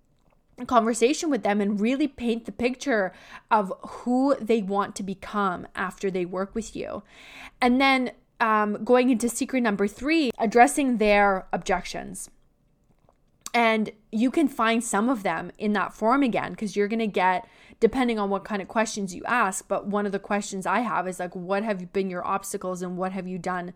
conversation 0.67 1.31
with 1.31 1.43
them 1.43 1.61
and 1.61 1.81
really 1.81 2.09
paint 2.09 2.45
the 2.45 2.53
picture 2.53 3.13
of 3.51 3.73
who 3.83 4.37
they 4.41 4.63
want 4.63 4.95
to 4.97 5.03
become 5.03 5.67
after 5.75 6.11
they 6.11 6.25
work 6.25 6.55
with 6.55 6.77
you. 6.77 7.03
And 7.61 7.81
then 7.81 8.13
um, 8.41 8.85
going 8.85 9.11
into 9.11 9.29
secret 9.29 9.61
number 9.63 9.87
three, 9.87 10.31
addressing 10.39 10.99
their 10.99 11.47
objections. 11.53 12.31
And 13.55 13.91
you 14.11 14.31
can 14.31 14.49
find 14.49 14.83
some 14.83 15.09
of 15.09 15.23
them 15.23 15.53
in 15.59 15.75
that 15.75 15.93
form 15.93 16.23
again 16.23 16.53
because 16.53 16.75
you're 16.75 16.89
going 16.89 16.99
to 16.99 17.07
get, 17.07 17.47
depending 17.81 18.19
on 18.19 18.31
what 18.31 18.45
kind 18.45 18.63
of 18.63 18.69
questions 18.69 19.15
you 19.15 19.23
ask. 19.27 19.69
But 19.69 19.87
one 19.87 20.07
of 20.07 20.13
the 20.13 20.19
questions 20.19 20.67
I 20.67 20.81
have 20.81 21.07
is 21.07 21.21
like, 21.21 21.37
what 21.37 21.63
have 21.63 21.93
been 21.93 22.11
your 22.11 22.27
obstacles 22.27 22.83
and 22.83 22.97
what 22.97 23.13
have 23.13 23.29
you 23.29 23.39
done 23.39 23.75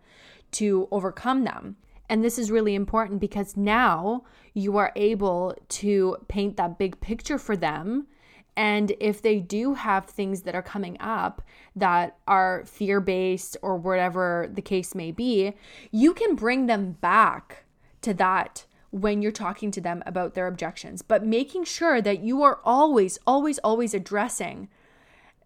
to 0.53 0.87
overcome 0.91 1.43
them? 1.43 1.77
And 2.09 2.23
this 2.23 2.39
is 2.39 2.51
really 2.51 2.75
important 2.75 3.19
because 3.19 3.57
now 3.57 4.23
you 4.53 4.77
are 4.77 4.91
able 4.95 5.55
to 5.69 6.17
paint 6.27 6.57
that 6.57 6.77
big 6.77 6.99
picture 7.01 7.37
for 7.37 7.57
them. 7.57 8.07
And 8.55 8.93
if 8.99 9.21
they 9.21 9.39
do 9.39 9.75
have 9.75 10.05
things 10.05 10.41
that 10.43 10.55
are 10.55 10.63
coming 10.63 10.97
up 10.99 11.43
that 11.75 12.17
are 12.27 12.63
fear 12.65 12.99
based 12.99 13.55
or 13.61 13.77
whatever 13.77 14.49
the 14.51 14.61
case 14.61 14.95
may 14.95 15.11
be, 15.11 15.53
you 15.91 16.13
can 16.13 16.35
bring 16.35 16.65
them 16.65 16.93
back 16.93 17.65
to 18.01 18.13
that 18.15 18.65
when 18.89 19.21
you're 19.21 19.31
talking 19.31 19.69
to 19.71 19.81
them 19.81 20.01
about 20.05 20.33
their 20.33 20.47
objections, 20.47 21.01
but 21.01 21.25
making 21.25 21.65
sure 21.65 22.01
that 22.01 22.21
you 22.21 22.41
are 22.41 22.59
always, 22.63 23.19
always, 23.27 23.59
always 23.59 23.93
addressing 23.93 24.69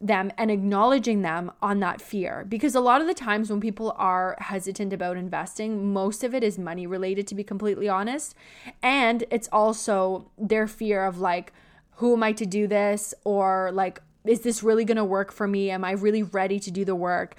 them 0.01 0.31
and 0.37 0.49
acknowledging 0.49 1.21
them 1.21 1.51
on 1.61 1.79
that 1.79 2.01
fear. 2.01 2.45
Because 2.49 2.75
a 2.75 2.81
lot 2.81 3.01
of 3.01 3.07
the 3.07 3.13
times 3.13 3.49
when 3.49 3.61
people 3.61 3.93
are 3.97 4.35
hesitant 4.39 4.91
about 4.91 5.15
investing, 5.15 5.93
most 5.93 6.23
of 6.23 6.33
it 6.33 6.43
is 6.43 6.57
money 6.57 6.87
related, 6.87 7.27
to 7.27 7.35
be 7.35 7.43
completely 7.43 7.87
honest. 7.87 8.35
And 8.81 9.23
it's 9.29 9.47
also 9.51 10.31
their 10.37 10.67
fear 10.67 11.05
of 11.05 11.19
like, 11.19 11.53
who 11.95 12.13
am 12.13 12.23
I 12.23 12.31
to 12.33 12.45
do 12.45 12.67
this? 12.67 13.13
Or 13.23 13.69
like, 13.73 14.01
is 14.25 14.41
this 14.41 14.63
really 14.63 14.85
going 14.85 14.97
to 14.97 15.05
work 15.05 15.31
for 15.31 15.47
me? 15.47 15.69
Am 15.69 15.83
I 15.83 15.91
really 15.91 16.23
ready 16.23 16.59
to 16.59 16.71
do 16.71 16.83
the 16.83 16.95
work? 16.95 17.35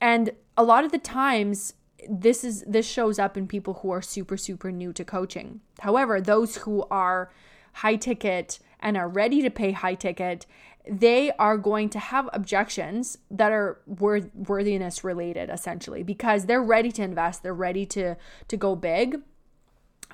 And 0.00 0.30
a 0.56 0.64
lot 0.64 0.84
of 0.84 0.92
the 0.92 0.98
times, 0.98 1.74
this 2.08 2.44
is 2.44 2.62
this 2.66 2.86
shows 2.86 3.18
up 3.18 3.36
in 3.36 3.48
people 3.48 3.74
who 3.74 3.90
are 3.90 4.02
super 4.02 4.36
super 4.36 4.70
new 4.70 4.92
to 4.92 5.04
coaching. 5.04 5.60
However, 5.80 6.20
those 6.20 6.58
who 6.58 6.84
are 6.90 7.32
high 7.72 7.96
ticket 7.96 8.58
and 8.80 8.96
are 8.96 9.08
ready 9.08 9.42
to 9.42 9.50
pay 9.50 9.72
high 9.72 9.94
ticket 9.94 10.46
they 10.88 11.32
are 11.32 11.58
going 11.58 11.88
to 11.90 11.98
have 11.98 12.28
objections 12.32 13.18
that 13.30 13.52
are 13.52 13.80
worth, 13.86 14.30
worthiness 14.34 15.02
related 15.02 15.50
essentially 15.50 16.02
because 16.02 16.46
they're 16.46 16.62
ready 16.62 16.92
to 16.92 17.02
invest 17.02 17.42
they're 17.42 17.54
ready 17.54 17.84
to 17.84 18.16
to 18.48 18.56
go 18.56 18.76
big 18.76 19.20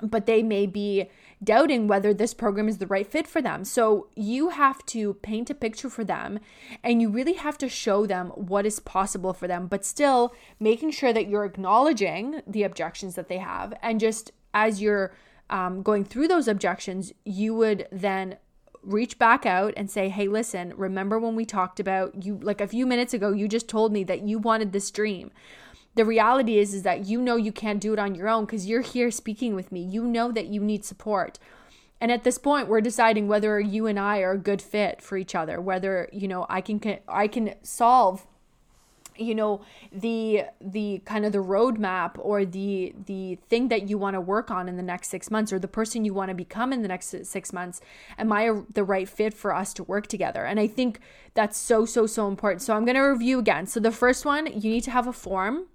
but 0.01 0.25
they 0.25 0.41
may 0.41 0.65
be 0.65 1.09
doubting 1.43 1.87
whether 1.87 2.13
this 2.13 2.33
program 2.33 2.67
is 2.67 2.77
the 2.77 2.87
right 2.87 3.07
fit 3.07 3.27
for 3.27 3.41
them. 3.41 3.63
So 3.65 4.07
you 4.15 4.49
have 4.49 4.85
to 4.87 5.15
paint 5.15 5.49
a 5.49 5.55
picture 5.55 5.89
for 5.89 6.03
them 6.03 6.39
and 6.83 7.01
you 7.01 7.09
really 7.09 7.33
have 7.33 7.57
to 7.59 7.69
show 7.69 8.05
them 8.05 8.27
what 8.29 8.65
is 8.65 8.79
possible 8.79 9.33
for 9.33 9.47
them, 9.47 9.67
but 9.67 9.85
still 9.85 10.33
making 10.59 10.91
sure 10.91 11.13
that 11.13 11.27
you're 11.27 11.45
acknowledging 11.45 12.41
the 12.47 12.63
objections 12.63 13.15
that 13.15 13.27
they 13.27 13.37
have. 13.37 13.73
And 13.81 13.99
just 13.99 14.31
as 14.53 14.81
you're 14.81 15.13
um, 15.49 15.83
going 15.83 16.05
through 16.05 16.27
those 16.27 16.47
objections, 16.47 17.13
you 17.25 17.53
would 17.55 17.87
then 17.91 18.37
reach 18.83 19.17
back 19.17 19.45
out 19.45 19.73
and 19.77 19.89
say, 19.89 20.09
Hey, 20.09 20.27
listen, 20.27 20.73
remember 20.75 21.19
when 21.19 21.35
we 21.35 21.45
talked 21.45 21.79
about 21.79 22.23
you, 22.23 22.39
like 22.41 22.61
a 22.61 22.67
few 22.67 22.85
minutes 22.85 23.13
ago, 23.13 23.31
you 23.31 23.47
just 23.47 23.67
told 23.67 23.91
me 23.91 24.03
that 24.03 24.21
you 24.21 24.39
wanted 24.39 24.71
this 24.71 24.91
dream. 24.91 25.31
The 25.95 26.05
reality 26.05 26.57
is, 26.57 26.73
is 26.73 26.83
that 26.83 27.05
you 27.05 27.21
know 27.21 27.35
you 27.35 27.51
can't 27.51 27.79
do 27.79 27.93
it 27.93 27.99
on 27.99 28.15
your 28.15 28.27
own 28.27 28.45
because 28.45 28.67
you're 28.67 28.81
here 28.81 29.11
speaking 29.11 29.55
with 29.55 29.71
me. 29.71 29.81
You 29.81 30.05
know 30.05 30.31
that 30.31 30.47
you 30.47 30.61
need 30.61 30.83
support. 30.83 31.37
And 32.01 32.11
at 32.11 32.23
this 32.23 32.37
point, 32.37 32.67
we're 32.67 32.81
deciding 32.81 33.27
whether 33.27 33.59
you 33.59 33.85
and 33.85 33.99
I 33.99 34.19
are 34.19 34.33
a 34.33 34.37
good 34.37 34.61
fit 34.61 35.01
for 35.01 35.17
each 35.17 35.35
other, 35.35 35.61
whether, 35.61 36.09
you 36.11 36.27
know, 36.27 36.45
I 36.49 36.61
can, 36.61 36.81
I 37.07 37.27
can 37.27 37.55
solve 37.61 38.25
you 39.17 39.35
know 39.35 39.61
the 39.91 40.43
the 40.61 41.01
kind 41.05 41.25
of 41.25 41.31
the 41.31 41.39
roadmap 41.39 42.11
or 42.17 42.45
the 42.45 42.93
the 43.05 43.37
thing 43.49 43.67
that 43.67 43.89
you 43.89 43.97
want 43.97 44.15
to 44.15 44.21
work 44.21 44.49
on 44.49 44.67
in 44.67 44.77
the 44.77 44.83
next 44.83 45.09
six 45.09 45.29
months 45.29 45.53
or 45.53 45.59
the 45.59 45.67
person 45.67 46.05
you 46.05 46.13
want 46.13 46.29
to 46.29 46.35
become 46.35 46.73
in 46.73 46.81
the 46.81 46.87
next 46.87 47.15
six 47.25 47.53
months 47.53 47.81
am 48.17 48.31
i 48.31 48.51
the 48.73 48.83
right 48.83 49.09
fit 49.09 49.33
for 49.33 49.53
us 49.53 49.73
to 49.73 49.83
work 49.83 50.07
together? 50.07 50.45
And 50.45 50.59
i 50.59 50.67
think 50.67 50.99
that's 51.33 51.57
so 51.57 51.85
so 51.85 52.05
so 52.05 52.27
important. 52.27 52.61
So 52.61 52.75
i'm 52.75 52.85
going 52.85 52.95
to 52.95 53.01
review 53.01 53.39
again. 53.39 53.65
So 53.67 53.79
the 53.79 53.91
first 53.91 54.25
one 54.25 54.47
you 54.47 54.69
need 54.71 54.83
to 54.83 54.91
have 54.91 55.07
a 55.07 55.13
form 55.13 55.67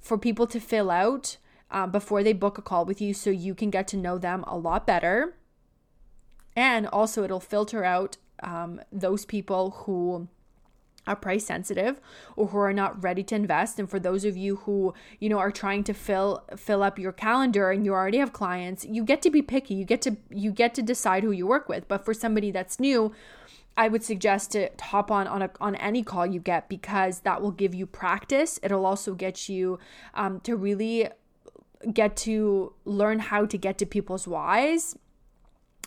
for 0.00 0.18
people 0.18 0.46
to 0.48 0.60
fill 0.60 0.90
out 0.90 1.36
uh, 1.70 1.86
before 1.86 2.22
they 2.22 2.32
book 2.32 2.58
a 2.58 2.62
call 2.62 2.84
with 2.84 3.00
you 3.00 3.14
so 3.14 3.30
you 3.30 3.54
can 3.54 3.70
get 3.70 3.88
to 3.88 3.96
know 3.96 4.18
them 4.18 4.44
a 4.46 4.56
lot 4.56 4.86
better. 4.86 5.34
And 6.54 6.86
also 6.86 7.24
it'll 7.24 7.40
filter 7.40 7.82
out 7.82 8.18
um, 8.42 8.80
those 8.92 9.24
people 9.24 9.70
who 9.70 10.28
are 11.06 11.16
price 11.16 11.44
sensitive 11.44 12.00
or 12.36 12.48
who 12.48 12.58
are 12.58 12.72
not 12.72 13.02
ready 13.02 13.22
to 13.24 13.34
invest. 13.34 13.78
And 13.78 13.90
for 13.90 13.98
those 13.98 14.24
of 14.24 14.36
you 14.36 14.56
who 14.56 14.94
you 15.18 15.28
know 15.28 15.38
are 15.38 15.50
trying 15.50 15.84
to 15.84 15.94
fill 15.94 16.44
fill 16.56 16.82
up 16.82 16.98
your 16.98 17.12
calendar 17.12 17.70
and 17.70 17.84
you 17.84 17.92
already 17.92 18.18
have 18.18 18.32
clients 18.32 18.84
you 18.84 19.04
get 19.04 19.22
to 19.22 19.30
be 19.30 19.42
picky. 19.42 19.74
You 19.74 19.84
get 19.84 20.02
to 20.02 20.16
you 20.30 20.50
get 20.52 20.74
to 20.74 20.82
decide 20.82 21.22
who 21.22 21.30
you 21.30 21.46
work 21.46 21.68
with. 21.68 21.88
But 21.88 22.04
for 22.04 22.14
somebody 22.14 22.50
that's 22.50 22.78
new 22.78 23.12
I 23.76 23.88
would 23.88 24.04
suggest 24.04 24.52
to 24.52 24.68
hop 24.80 25.10
on 25.10 25.26
on, 25.26 25.42
a, 25.42 25.50
on 25.60 25.76
any 25.76 26.02
call 26.02 26.26
you 26.26 26.40
get 26.40 26.68
because 26.68 27.20
that 27.20 27.40
will 27.40 27.50
give 27.50 27.74
you 27.74 27.86
practice. 27.86 28.60
It'll 28.62 28.84
also 28.84 29.14
get 29.14 29.48
you 29.48 29.78
um, 30.14 30.40
to 30.40 30.56
really 30.56 31.08
get 31.92 32.16
to 32.16 32.74
learn 32.84 33.18
how 33.18 33.44
to 33.46 33.58
get 33.58 33.78
to 33.78 33.86
people's 33.86 34.28
whys 34.28 34.96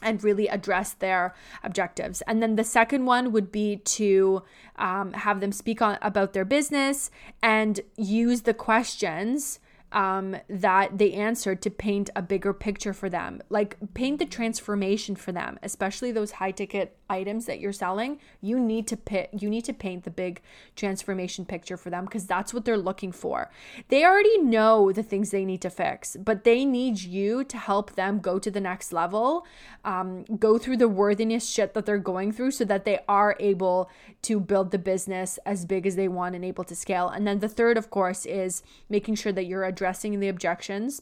and 0.06 0.24
really 0.24 0.48
address 0.48 0.94
their 0.94 1.36
objectives. 1.64 2.22
And 2.22 2.42
then 2.42 2.56
the 2.56 2.64
second 2.64 3.06
one 3.06 3.34
would 3.34 3.52
be 3.52 3.78
to 3.78 4.44
um, 4.78 5.12
have 5.14 5.42
them 5.42 5.52
speak 5.52 5.82
on 5.82 5.98
about 6.02 6.32
their 6.32 6.46
business 6.46 7.12
and 7.44 7.82
use 7.98 8.44
the 8.44 8.54
questions 8.54 9.60
um, 9.92 10.36
that 10.50 10.98
they 10.98 11.14
answered 11.14 11.62
to 11.64 11.70
paint 11.70 12.10
a 12.16 12.22
bigger 12.22 12.54
picture 12.54 12.94
for 12.94 13.10
them. 13.10 13.42
Like 13.50 13.78
paint 13.94 14.20
the 14.20 14.26
transformation 14.26 15.16
for 15.16 15.32
them, 15.32 15.58
especially 15.64 16.12
those 16.12 16.32
high 16.32 16.52
ticket 16.52 16.98
items 17.10 17.46
that 17.46 17.60
you're 17.60 17.74
selling. 17.74 18.20
You 18.42 18.60
need 18.60 18.88
to 18.88 18.98
pit, 18.98 19.30
you 19.34 19.50
need 19.50 19.66
to 19.66 19.74
paint 19.74 20.04
the 20.04 20.12
big 20.12 20.42
transformation 20.76 21.46
picture 21.46 21.78
for 21.78 21.90
them 21.90 22.06
because 22.06 22.26
that's 22.26 22.54
what 22.54 22.66
they're 22.66 22.78
looking 22.78 23.12
for. 23.12 23.50
They 23.90 24.04
already 24.06 24.38
know 24.40 24.92
the 24.92 25.04
things 25.04 25.32
they 25.32 25.46
need 25.46 25.62
to 25.62 25.70
fix, 25.70 26.16
but 26.16 26.44
they 26.44 26.66
need 26.66 27.02
you 27.02 27.44
to 27.46 27.58
help 27.58 27.96
them 27.96 28.20
go 28.20 28.40
to 28.40 28.52
the 28.52 28.62
next 28.62 28.94
level, 28.94 29.46
um, 29.84 30.24
go 30.38 30.58
through 30.58 30.78
the 30.78 30.90
worthiness 30.90 31.50
shit 31.50 31.74
that 31.74 31.86
they're 31.86 31.98
going 31.98 32.32
through 32.32 32.52
so 32.52 32.66
that 32.66 32.86
they 32.86 33.00
are 33.08 33.36
able 33.40 33.90
to 34.22 34.40
build 34.40 34.72
the 34.72 34.78
business 34.78 35.40
as 35.46 35.66
big 35.66 35.86
as 35.86 35.96
they 35.96 36.08
want 36.08 36.36
and 36.36 36.46
able 36.46 36.64
to 36.64 36.76
scale. 36.76 37.10
And 37.10 37.26
then 37.26 37.40
the 37.40 37.50
third, 37.50 37.78
of 37.78 37.90
course, 37.90 38.26
is 38.26 38.64
making 38.90 39.16
sure 39.16 39.32
that 39.32 39.46
you're 39.46 39.64
addressing 39.64 39.86
addressing 39.86 40.20
the 40.20 40.28
objections 40.28 41.02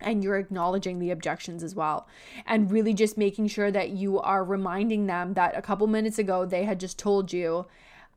and 0.00 0.22
you're 0.22 0.38
acknowledging 0.38 0.98
the 0.98 1.10
objections 1.10 1.62
as 1.62 1.74
well. 1.74 2.06
And 2.46 2.70
really 2.70 2.94
just 2.94 3.18
making 3.18 3.48
sure 3.48 3.70
that 3.70 3.90
you 3.90 4.18
are 4.20 4.44
reminding 4.44 5.06
them 5.06 5.34
that 5.34 5.56
a 5.56 5.62
couple 5.62 5.86
minutes 5.86 6.18
ago 6.18 6.44
they 6.44 6.64
had 6.64 6.80
just 6.80 6.98
told 6.98 7.32
you 7.32 7.66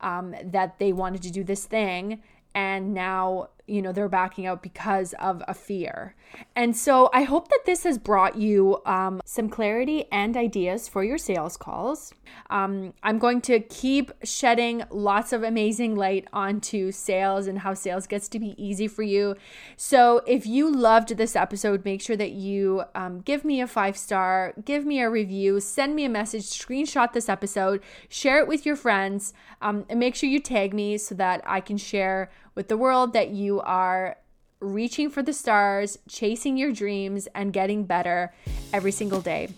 um, 0.00 0.34
that 0.44 0.78
they 0.78 0.92
wanted 0.92 1.22
to 1.22 1.30
do 1.30 1.44
this 1.44 1.64
thing. 1.64 2.22
And 2.54 2.92
now 2.92 3.48
you 3.66 3.80
know 3.80 3.92
they're 3.92 4.08
backing 4.08 4.46
out 4.46 4.62
because 4.62 5.14
of 5.14 5.42
a 5.46 5.54
fear. 5.54 6.14
And 6.56 6.76
so 6.76 7.10
i 7.12 7.22
hope 7.22 7.48
that 7.48 7.60
this 7.66 7.84
has 7.84 7.98
brought 7.98 8.36
you 8.36 8.80
um, 8.86 9.20
some 9.24 9.48
clarity 9.48 10.06
and 10.10 10.36
ideas 10.36 10.88
for 10.88 11.04
your 11.04 11.18
sales 11.18 11.56
calls. 11.56 12.12
Um, 12.50 12.94
i'm 13.02 13.18
going 13.18 13.40
to 13.42 13.60
keep 13.60 14.12
shedding 14.24 14.82
lots 14.90 15.32
of 15.32 15.42
amazing 15.42 15.94
light 15.96 16.26
onto 16.32 16.90
sales 16.90 17.46
and 17.46 17.60
how 17.60 17.74
sales 17.74 18.06
gets 18.06 18.28
to 18.28 18.38
be 18.38 18.54
easy 18.62 18.88
for 18.88 19.02
you. 19.02 19.36
So 19.76 20.22
if 20.26 20.46
you 20.46 20.70
loved 20.70 21.16
this 21.16 21.36
episode 21.36 21.84
make 21.84 22.00
sure 22.00 22.16
that 22.16 22.32
you 22.32 22.84
um, 22.94 23.20
give 23.20 23.44
me 23.44 23.60
a 23.60 23.66
five 23.66 23.96
star 23.96 24.54
give 24.64 24.84
me 24.84 25.00
a 25.00 25.10
review 25.10 25.60
send 25.60 25.94
me 25.94 26.04
a 26.04 26.08
message 26.08 26.44
screenshot 26.44 27.12
this 27.12 27.28
episode 27.28 27.82
share 28.08 28.38
it 28.38 28.48
with 28.48 28.66
your 28.66 28.76
friends 28.76 29.32
um, 29.60 29.84
and 29.88 30.00
make 30.00 30.14
sure 30.14 30.28
you 30.28 30.40
tag 30.40 30.74
me 30.74 30.98
so 30.98 31.14
that 31.14 31.42
i 31.46 31.60
can 31.60 31.76
share 31.76 32.30
with 32.54 32.68
the 32.68 32.76
world 32.76 33.12
that 33.12 33.30
you 33.30 33.60
are 33.60 34.16
reaching 34.60 35.10
for 35.10 35.22
the 35.22 35.32
stars, 35.32 35.98
chasing 36.08 36.56
your 36.56 36.72
dreams, 36.72 37.28
and 37.34 37.52
getting 37.52 37.84
better 37.84 38.32
every 38.72 38.92
single 38.92 39.20
day. 39.20 39.48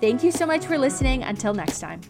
Thank 0.00 0.22
you 0.22 0.32
so 0.32 0.46
much 0.46 0.66
for 0.66 0.78
listening. 0.78 1.22
Until 1.22 1.54
next 1.54 1.80
time. 1.80 2.00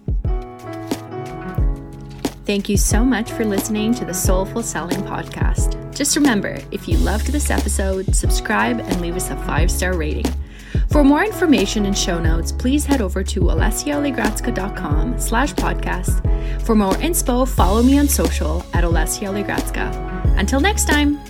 Thank 2.47 2.69
you 2.69 2.77
so 2.77 3.05
much 3.05 3.31
for 3.31 3.45
listening 3.45 3.95
to 3.95 4.05
the 4.05 4.15
Soulful 4.15 4.63
Selling 4.63 5.03
Podcast. 5.03 5.77
Just 5.95 6.17
remember, 6.17 6.59
if 6.73 6.89
you 6.89 6.97
loved 6.97 7.29
this 7.29 7.51
episode, 7.51 8.15
subscribe 8.15 8.81
and 8.81 9.01
leave 9.01 9.15
us 9.15 9.31
a 9.31 9.37
five 9.45 9.71
star 9.71 9.97
rating. 9.97 10.27
For 10.91 11.05
more 11.05 11.25
information 11.25 11.87
and 11.87 11.97
show 11.97 12.19
notes, 12.19 12.51
please 12.51 12.85
head 12.85 13.01
over 13.01 13.23
to 13.23 13.41
olesyaoligradska.com 13.41 15.21
slash 15.21 15.55
podcast. 15.55 16.63
For 16.63 16.75
more 16.75 16.95
inspo, 16.95 17.47
follow 17.47 17.83
me 17.83 17.99
on 17.99 18.09
social 18.09 18.65
at 18.73 18.83
Olesya 18.83 20.20
Until 20.41 20.59
next 20.59 20.87
time. 20.87 21.30